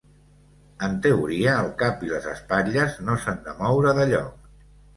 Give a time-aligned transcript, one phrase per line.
[0.87, 4.53] En teoria, el cap i les espatlles no s'han de moure de lloc.